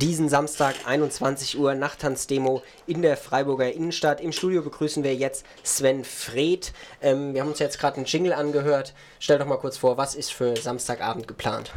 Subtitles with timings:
[0.00, 4.20] diesen Samstag 21 Uhr Nachttanzdemo in der Freiburger Innenstadt.
[4.20, 6.72] Im Studio begrüßen wir jetzt Sven Fred.
[7.02, 8.94] Ähm, wir haben uns jetzt gerade einen Jingle angehört.
[9.18, 11.70] Stell doch mal kurz vor, was ist für Samstagabend geplant?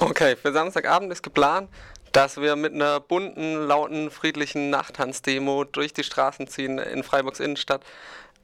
[0.00, 1.70] Okay, für Samstagabend ist geplant,
[2.10, 7.84] dass wir mit einer bunten, lauten, friedlichen Nachttanzdemo durch die Straßen ziehen in Freiburgs Innenstadt.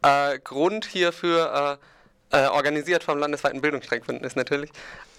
[0.03, 1.85] Äh, Grund hierfür äh,
[2.30, 4.70] äh, organisiert vom landesweiten Bildungsstreckbündnis natürlich.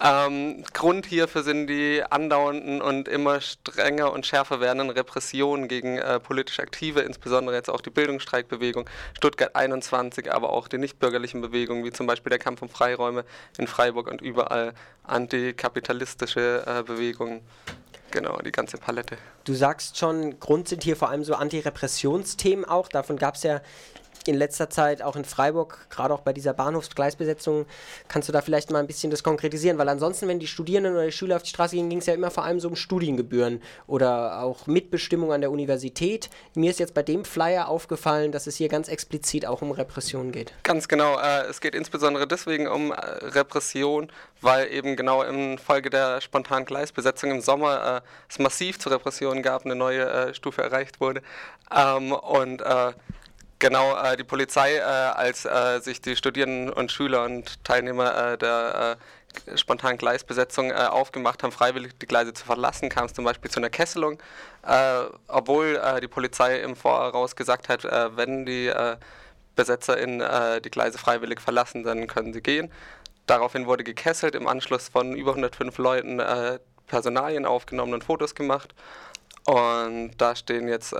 [0.04, 6.20] Ähm, Grund hierfür sind die andauernden und immer strenger und schärfer werdenden Repressionen gegen äh,
[6.20, 11.92] politisch Aktive, insbesondere jetzt auch die Bildungsstreikbewegung, Stuttgart 21, aber auch die nichtbürgerlichen Bewegungen, wie
[11.92, 13.24] zum Beispiel der Kampf um Freiräume
[13.56, 17.40] in Freiburg und überall antikapitalistische äh, Bewegungen.
[18.10, 19.18] Genau, die ganze Palette.
[19.44, 22.88] Du sagst schon, Grund sind hier vor allem so Antirepressionsthemen auch.
[22.88, 23.60] Davon gab es ja
[24.28, 27.66] in letzter Zeit auch in Freiburg, gerade auch bei dieser Bahnhofsgleisbesetzung,
[28.08, 29.78] kannst du da vielleicht mal ein bisschen das konkretisieren?
[29.78, 32.14] Weil ansonsten, wenn die Studierenden oder die Schüler auf die Straße gingen, ging es ja
[32.14, 36.30] immer vor allem so um Studiengebühren oder auch Mitbestimmung an der Universität.
[36.54, 40.32] Mir ist jetzt bei dem Flyer aufgefallen, dass es hier ganz explizit auch um Repression
[40.32, 40.52] geht.
[40.62, 41.18] Ganz genau.
[41.18, 46.66] Äh, es geht insbesondere deswegen um äh, Repression, weil eben genau in Folge der spontanen
[46.66, 51.22] Gleisbesetzung im Sommer äh, es massiv zu Repressionen gab, eine neue äh, Stufe erreicht wurde.
[51.74, 52.92] Ähm, und äh,
[53.58, 58.38] Genau, äh, die Polizei, äh, als äh, sich die Studierenden und Schüler und Teilnehmer äh,
[58.38, 58.98] der
[59.48, 63.50] äh, spontanen Gleisbesetzung äh, aufgemacht haben, freiwillig die Gleise zu verlassen, kam es zum Beispiel
[63.50, 64.18] zu einer Kesselung,
[65.28, 67.84] obwohl die Polizei im Voraus gesagt hat,
[68.16, 68.72] wenn die
[69.54, 70.18] Besetzer in
[70.64, 72.72] die Gleise freiwillig verlassen, dann können sie gehen.
[73.26, 76.20] Daraufhin wurde gekesselt, im Anschluss von über 105 Leuten
[76.88, 78.74] Personalien aufgenommen und Fotos gemacht.
[79.44, 80.92] Und da stehen jetzt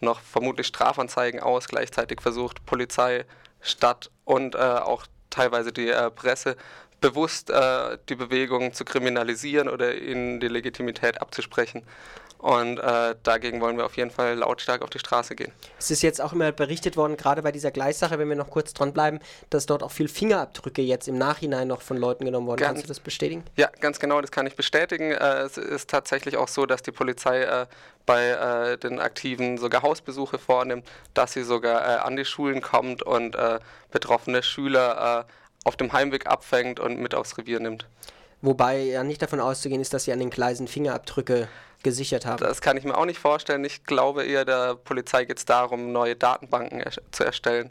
[0.00, 1.68] noch vermutlich Strafanzeigen aus.
[1.68, 3.24] Gleichzeitig versucht Polizei,
[3.60, 6.56] Stadt und äh, auch teilweise die äh, Presse
[7.00, 11.82] bewusst äh, die Bewegung zu kriminalisieren oder ihnen die Legitimität abzusprechen.
[12.40, 15.52] Und äh, dagegen wollen wir auf jeden Fall lautstark auf die Straße gehen.
[15.78, 18.72] Es ist jetzt auch immer berichtet worden, gerade bei dieser Gleissache, wenn wir noch kurz
[18.72, 22.60] dran bleiben, dass dort auch viel Fingerabdrücke jetzt im Nachhinein noch von Leuten genommen wurden.
[22.60, 23.44] Ganz, Kannst du das bestätigen?
[23.56, 25.12] Ja, ganz genau, das kann ich bestätigen.
[25.12, 27.66] Äh, es ist tatsächlich auch so, dass die Polizei äh,
[28.06, 33.02] bei äh, den Aktiven sogar Hausbesuche vornimmt, dass sie sogar äh, an die Schulen kommt
[33.02, 33.36] und
[33.90, 35.26] betroffene Schüler
[35.64, 37.86] auf dem Heimweg abfängt und mit aufs Revier nimmt.
[38.42, 41.48] Wobei ja nicht davon auszugehen ist, dass sie an den Gleisen Fingerabdrücke
[41.82, 42.42] gesichert haben.
[42.42, 43.64] Das kann ich mir auch nicht vorstellen.
[43.64, 47.70] Ich glaube eher, der Polizei geht es darum, neue Datenbanken er zu erstellen.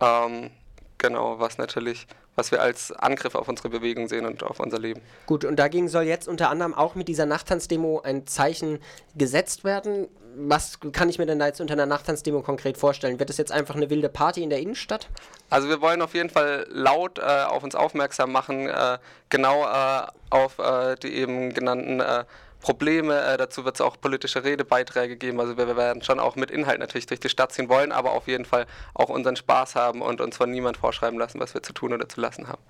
[0.00, 0.50] Ähm,
[0.98, 2.06] genau, was natürlich
[2.40, 5.02] was wir als Angriff auf unsere Bewegung sehen und auf unser Leben.
[5.26, 8.78] Gut, und dagegen soll jetzt unter anderem auch mit dieser Nachttanzdemo ein Zeichen
[9.14, 10.08] gesetzt werden.
[10.36, 13.18] Was kann ich mir denn da jetzt unter einer Nachttanzdemo konkret vorstellen?
[13.18, 15.08] Wird das jetzt einfach eine wilde Party in der Innenstadt?
[15.50, 18.96] Also wir wollen auf jeden Fall laut äh, auf uns aufmerksam machen, äh,
[19.28, 22.24] genau äh, auf äh, die eben genannten äh,
[22.60, 23.20] Probleme.
[23.20, 25.40] Äh, dazu wird es auch politische Redebeiträge geben.
[25.40, 28.12] Also wir, wir, werden schon auch mit Inhalt natürlich durch die Stadt ziehen wollen, aber
[28.12, 31.62] auf jeden Fall auch unseren Spaß haben und uns von niemand vorschreiben lassen, was wir
[31.62, 32.62] zu tun oder zu lassen haben.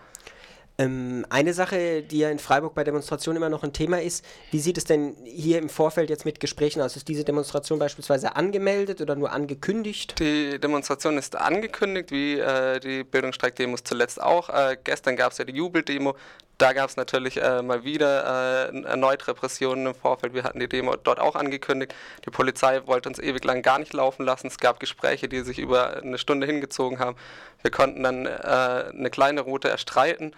[0.78, 4.60] Ähm, eine Sache, die ja in Freiburg bei Demonstrationen immer noch ein Thema ist, wie
[4.60, 6.96] sieht es denn hier im Vorfeld jetzt mit Gesprächen aus?
[6.96, 10.18] Ist diese Demonstration beispielsweise angemeldet oder nur angekündigt?
[10.18, 14.48] Die Demonstration ist angekündigt, wie äh, die Bildungsstreikdemos zuletzt auch.
[14.48, 16.14] Äh, gestern gab es ja die Jubeldemo.
[16.60, 20.34] Da gab es natürlich äh, mal wieder äh, erneut Repressionen im Vorfeld.
[20.34, 21.94] Wir hatten die Demo dort auch angekündigt.
[22.26, 24.48] Die Polizei wollte uns ewig lang gar nicht laufen lassen.
[24.48, 27.16] Es gab Gespräche, die sich über eine Stunde hingezogen haben.
[27.62, 30.32] Wir konnten dann äh, eine kleine Route erstreiten.